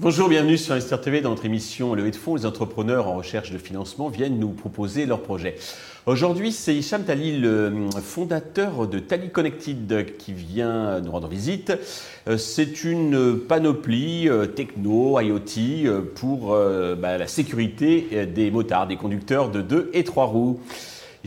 [0.00, 1.20] Bonjour, bienvenue sur Investir TV.
[1.20, 5.06] Dans notre émission Levée de fonds, les entrepreneurs en recherche de financement viennent nous proposer
[5.06, 5.56] leurs projets.
[6.06, 7.70] Aujourd'hui, c'est Hicham Tali, le
[8.02, 11.72] fondateur de Tali Connected, qui vient nous rendre visite.
[12.28, 16.56] Euh, c'est une panoplie euh, techno, IoT euh, pour
[16.96, 20.60] bah, la sécurité des motards, des conducteurs de 2 et 3 roues.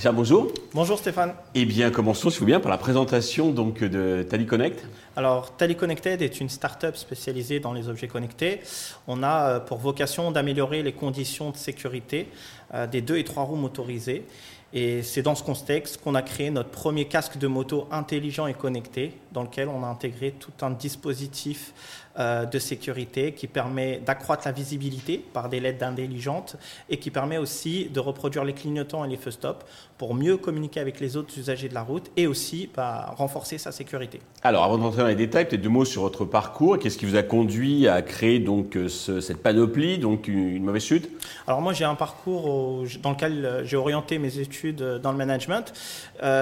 [0.10, 0.52] Bonjour.
[0.74, 1.34] Bonjour Stéphane.
[1.54, 4.84] Eh bien, commençons, si vous voulez bien, par la présentation donc, de Tali Connect.
[5.16, 8.62] Alors, Connected est une start-up spécialisée dans les objets connectés.
[9.08, 12.28] On a euh, pour vocation d'améliorer les conditions de sécurité
[12.74, 14.26] euh, des deux et trois roues motorisées.
[14.74, 18.54] Et c'est dans ce contexte qu'on a créé notre premier casque de moto intelligent et
[18.54, 21.74] connecté, dans lequel on a intégré tout un dispositif
[22.20, 26.58] euh, de sécurité qui permet d'accroître la visibilité par des LED intelligentes
[26.90, 29.64] et qui permet aussi de reproduire les clignotants et les feux stop
[29.98, 33.72] pour mieux communiquer avec les autres usagers de la route et aussi bah, renforcer sa
[33.72, 34.20] sécurité.
[34.44, 36.80] Alors, avant de rentrer dans les détails, peut-être deux mots sur votre parcours.
[36.80, 41.10] Qu'est-ce qui vous a conduit à créer donc euh, cette panoplie, donc une mauvaise chute?
[41.48, 45.72] Alors moi, j'ai un parcours dans lequel euh, j'ai orienté mes études dans le management.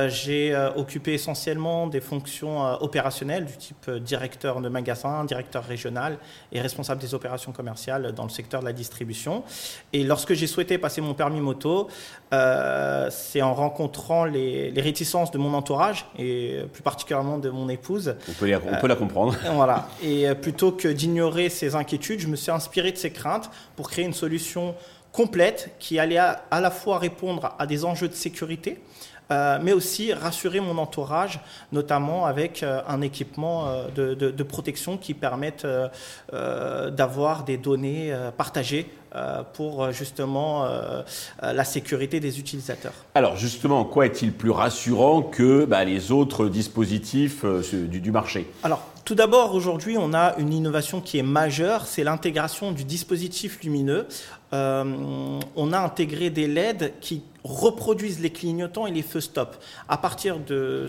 [0.08, 6.18] j'ai occupé essentiellement des fonctions opérationnelles du type directeur de magasin, directeur régional
[6.52, 9.44] et responsable des opérations commerciales dans le secteur de la distribution.
[9.92, 11.90] Et lorsque j'ai souhaité passer mon permis moto,
[12.32, 18.16] c'est en en rencontrant les, réticences de mon entourage et plus particulièrement de mon épouse.
[18.30, 19.36] On peut, on peut la comprendre.
[19.46, 19.88] Euh, voilà.
[20.02, 23.90] Et euh, plutôt que d'ignorer ses inquiétudes, je me suis inspiré de ses craintes pour
[23.90, 24.76] créer une solution
[25.12, 28.80] complète qui allait à, la fois répondre à des enjeux de sécurité,
[29.32, 31.40] euh, mais aussi rassurer mon entourage,
[31.72, 35.68] notamment avec un équipement de, de, protection qui permette
[36.32, 41.02] d'avoir des données partagées euh, pour euh, justement euh,
[41.42, 42.94] la sécurité des utilisateurs.
[43.16, 48.46] Alors justement, quoi est-il plus rassurant que bah, les autres dispositifs du, du marché?
[48.62, 53.60] Alors tout d'abord, aujourd'hui, on a une innovation qui est majeure, c'est l'intégration du dispositif
[53.64, 54.06] lumineux.
[54.54, 59.56] Euh, on a intégré des LED qui reproduisent les clignotants et les feux stop.
[59.88, 60.88] À partir de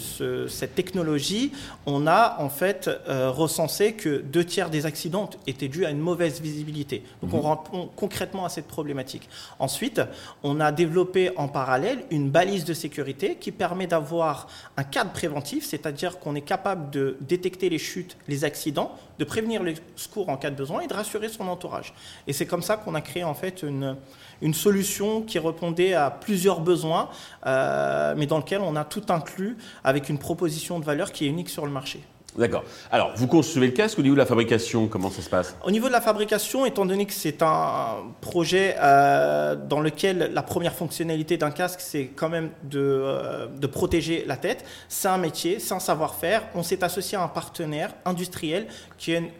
[0.49, 1.53] cette technologie,
[1.87, 5.99] on a en fait euh, recensé que deux tiers des accidents étaient dus à une
[5.99, 7.03] mauvaise visibilité.
[7.23, 7.51] Donc on mhm.
[7.51, 9.29] répond concrètement à cette problématique.
[9.59, 10.01] Ensuite,
[10.43, 15.65] on a développé en parallèle une balise de sécurité qui permet d'avoir un cadre préventif,
[15.65, 20.37] c'est-à-dire qu'on est capable de détecter les chutes les accidents, de prévenir les secours en
[20.37, 21.93] cas de besoin et de rassurer son entourage.
[22.27, 23.97] Et c'est comme ça qu'on a créé en fait une,
[24.41, 27.09] une solution qui répondait à plusieurs besoins,
[27.47, 31.29] euh, mais dans lequel on a tout inclus avec une proposition de valeur qui est
[31.29, 32.01] unique sur le marché.
[32.39, 32.63] D'accord.
[32.93, 35.57] Alors, vous concevez le casque au niveau de la fabrication, comment ça se passe?
[35.65, 40.43] Au niveau de la fabrication, étant donné que c'est un projet euh, dans lequel la
[40.43, 45.19] première fonctionnalité d'un casque, c'est quand même de, euh, de, protéger la tête, c'est un
[45.19, 46.45] métier, c'est un savoir-faire.
[46.55, 49.33] On s'est associé à un partenaire industriel qui est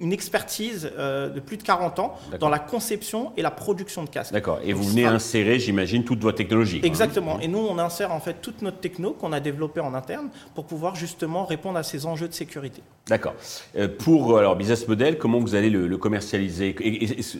[0.00, 4.08] une expertise euh, de plus de 40 ans dans la conception et la production de
[4.08, 4.32] casques.
[4.32, 4.60] D'accord.
[4.64, 6.80] Et vous venez insérer, j'imagine, toute votre technologie.
[6.82, 7.40] Exactement.
[7.40, 10.66] Et nous, on insère en fait toute notre techno qu'on a développée en interne pour
[10.66, 12.82] pouvoir justement répondre à ces enjeux de sécurité.
[13.08, 13.34] D'accord.
[13.76, 16.76] Euh, pour euh, alors business model, comment vous allez le, commercialiser?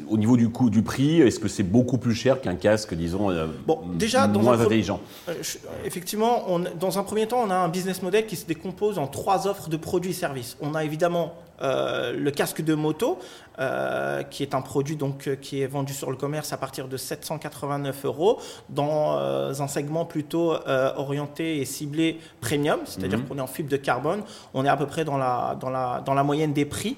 [0.08, 3.30] Au niveau du coût, du prix, est-ce que c'est beaucoup plus cher qu'un casque, disons,
[3.66, 5.00] bon, déjà, moins intelligent?
[5.84, 9.06] Effectivement, on, dans un premier temps, on a un business model qui se décompose en
[9.06, 10.56] trois offres de produits et services.
[10.60, 13.18] On a évidemment euh, le casque de moto,
[13.58, 16.88] euh, qui est un produit donc, euh, qui est vendu sur le commerce à partir
[16.88, 20.54] de 789 euros, dans un segment plutôt
[20.96, 23.26] orienté et ciblé premium, c'est-à-dire mhm.
[23.26, 24.22] qu'on est en fibre de carbone.
[24.54, 26.96] On est à peu près dans la, dans la, dans la moyenne des prix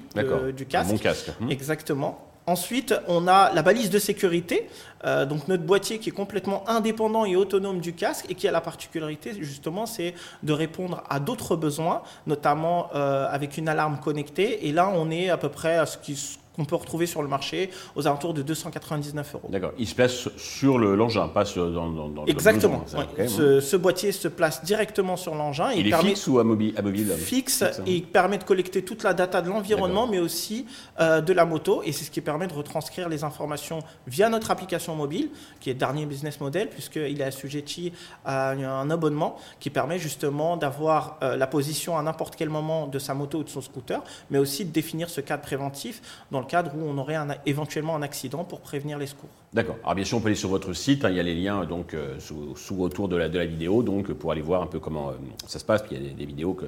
[0.56, 0.92] du casque.
[0.92, 1.30] Un casque.
[1.40, 1.50] Mhm.
[1.50, 2.29] Exactement.
[2.46, 4.68] Ensuite, on a la balise de sécurité,
[5.04, 8.50] euh, donc notre boîtier qui est complètement indépendant et autonome du casque et qui a
[8.50, 14.66] la particularité justement, c'est de répondre à d'autres besoins, notamment euh, avec une alarme connectée.
[14.66, 17.28] Et là, on est à peu près à ce qui qu'on peut retrouver sur le
[17.28, 19.48] marché aux alentours de 299 euros.
[19.48, 19.72] D'accord.
[19.78, 22.84] Il se place sur l'engin, pas sur, dans, dans, Exactement.
[23.16, 25.70] le ce, ce, boîtier se place directement sur l'engin.
[25.72, 26.74] Il, est fixe ou à mobile,
[27.16, 27.70] Fixe, hein.
[27.86, 30.66] et il permet de collecter toute la data de l'environnement, mais aussi
[31.00, 31.82] euh, de la moto.
[31.84, 35.30] Et c'est ce qui permet de retranscrire les informations via notre application mobile,
[35.60, 37.92] qui est le dernier business model, puisqu'il est assujetti
[38.26, 42.98] à un abonnement qui permet justement d'avoir euh, la position à n'importe quel moment de
[42.98, 46.46] sa moto ou de son scooter, mais aussi de définir ce cadre préventif dans le
[46.50, 47.16] cadre où on aurait
[47.46, 49.30] éventuellement un accident pour prévenir les secours.
[49.52, 49.76] D'accord.
[49.84, 51.64] Alors bien sûr, on peut aller sur votre site, hein, il y a les liens
[51.64, 55.12] donc euh, sous, autour de la, vidéo, donc pour aller voir un peu comment euh,
[55.46, 55.82] ça se passe.
[55.82, 56.66] Puis il y a des, vidéos que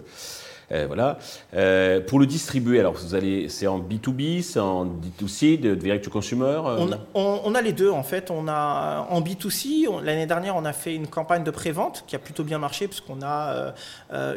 [0.86, 1.18] voilà.
[2.06, 6.10] pour le distribuer, alors vous allez, c'est en B2B, c'est en D2C, de, direct to
[6.10, 6.60] consumer
[7.14, 8.30] on, a les deux en fait.
[8.30, 12.18] On a en B2C, l'année dernière, on a fait une campagne de pré-vente qui a
[12.18, 13.74] plutôt bien marché puisqu'on a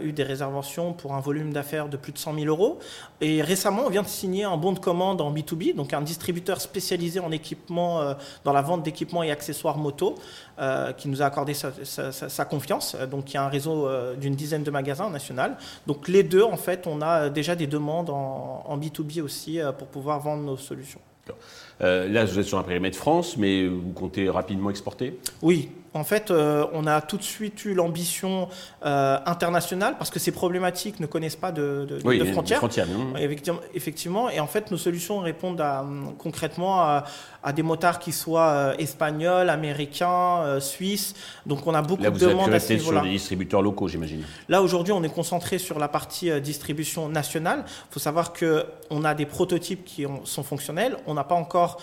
[0.01, 2.79] eu des réservations pour un volume d'affaires de plus de 100 000 euros.
[3.21, 6.61] Et récemment, on vient de signer un bon de commande en B2B, donc un distributeur
[6.61, 10.15] spécialisé en équipement, euh, dans la vente d'équipements et accessoires moto,
[10.59, 12.95] euh, qui nous a accordé sa, confiance.
[13.09, 15.57] Donc il y a un réseau euh, d'une dizaine de magasins national.
[15.87, 19.87] Donc les deux, en fait, on a déjà des demandes en, en B2B aussi pour
[19.87, 21.01] pouvoir vendre nos solutions.
[21.79, 25.17] Là, vous êtes sur un périmètre France, mais vous comptez rapidement exporter?
[25.41, 28.49] Oui, en fait, euh, on a tout de suite eu l'ambition
[28.85, 31.87] euh, internationale parce que ces problématiques ne connaissent pas de,
[32.33, 32.61] frontières.
[33.73, 35.63] effectivement, et en fait, nos solutions répondent
[36.17, 41.13] concrètement à, des motards qui soient euh, espagnols, américains, suisses.
[41.45, 42.99] Donc, on a beaucoup de demandes à ce niveau-là.
[42.99, 44.23] sur des distributeurs locaux, j'imagine.
[44.49, 47.63] Là, aujourd'hui, on est concentré sur la partie distribution nationale.
[47.67, 50.97] Il faut savoir que on a des prototypes qui sont fonctionnels.
[51.07, 51.81] On n'a pas encore corps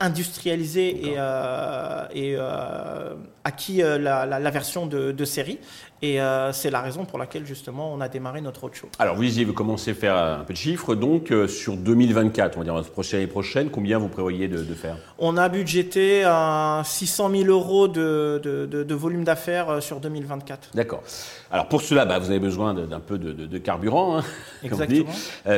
[0.00, 1.16] industrialisé et,
[2.14, 2.36] et
[3.46, 5.58] acquis euh, la, la, version de, de série.
[6.02, 8.88] Et euh, c'est la raison pour laquelle justement on a démarré notre roadshow.
[8.98, 10.94] Alors vous disiez, vous commencez à faire un peu de chiffres.
[10.94, 14.96] Donc euh, sur 2024, on va dire la prochaine prochaine, combien vous prévoyez de, faire?
[15.18, 20.70] On a budgété à 600 000 euros de, de volume d'affaires sur 2024.
[20.74, 21.02] D'accord.
[21.50, 24.18] Alors pour cela, bah, vous avez besoin d'un peu de, carburant.
[24.18, 24.24] Hein,
[24.64, 25.10] Exactement.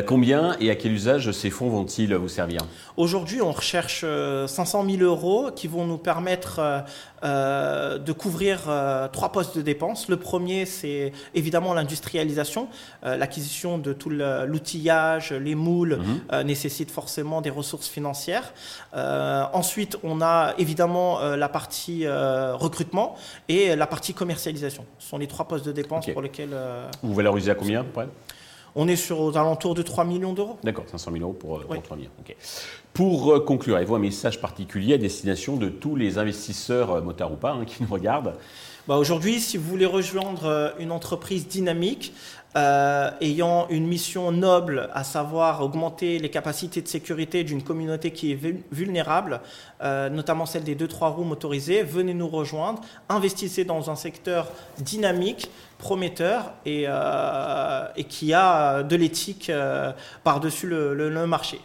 [0.07, 2.61] combien et à quel usage ces fonds vont-ils vous servir?
[2.97, 4.05] Aujourd'hui, on recherche
[4.47, 6.85] 500 000 euros qui vont nous permettre
[7.25, 10.09] euh, de couvrir euh, trois postes de dépenses.
[10.09, 12.69] Le premier, c'est évidemment l'industrialisation.
[13.05, 16.43] Euh, l'acquisition de tout l'outillage, les moules mhm.
[16.43, 18.53] nécessite forcément des ressources financières.
[18.95, 23.17] ensuite, on a évidemment la partie recrutement
[23.49, 24.85] et la partie commercialisation.
[24.99, 26.57] Ce sont les trois postes de dépenses pour lesquels...
[27.03, 27.85] Vous valorisez à combien
[28.75, 30.57] on est sur aux alentours de 3 millions d'euros.
[30.63, 32.11] D'accord, 500 000 euros pour, 3 millions.
[32.99, 37.31] Pour euh, conclure, avez-vous un message particulier à destination de tous les investisseurs, euh, motards
[37.31, 38.35] ou pas, hein, qui nous regardent?
[38.89, 42.13] Bah Aujourd'hui, si vous voulez rejoindre euh, une entreprise dynamique,
[42.57, 48.39] ayant une mission noble, à savoir augmenter les capacités de sécurité d'une communauté qui est
[48.73, 49.43] vulnérable,
[49.81, 54.51] notamment celle des 2-3 roues motorisées, venez nous rejoindre, investissez dans un secteur
[54.81, 55.49] dynamique,
[55.79, 56.87] prometteur et,
[57.97, 59.53] et qui a de l'éthique
[60.25, 61.61] par-dessus le marché.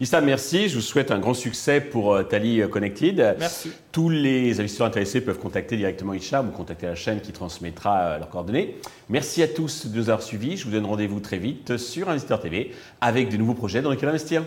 [0.00, 0.70] Issa, merci.
[0.70, 3.36] Je vous souhaite un grand succès pour euh, Tali Connected.
[3.38, 3.70] Merci.
[3.92, 8.18] Tous les investisseurs intéressés peuvent contacter directement Hicham ou contacter la chaîne qui transmettra euh,
[8.18, 8.76] leurs coordonnées.
[9.10, 10.56] Merci à tous de nous avoir suivis.
[10.56, 14.08] Je vous donne rendez-vous très vite sur Investisseur TV avec de nouveaux projets dans lesquels
[14.08, 14.42] investir.